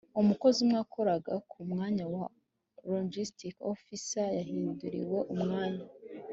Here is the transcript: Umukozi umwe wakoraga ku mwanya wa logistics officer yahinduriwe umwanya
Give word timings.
Umukozi 0.21 0.57
umwe 0.63 0.75
wakoraga 0.81 1.33
ku 1.49 1.57
mwanya 1.69 2.05
wa 2.15 2.25
logistics 2.89 3.61
officer 3.71 4.27
yahinduriwe 4.37 5.19
umwanya 5.33 5.85